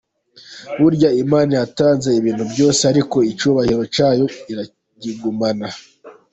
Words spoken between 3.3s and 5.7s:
icyubahiro cyayo irakigumana.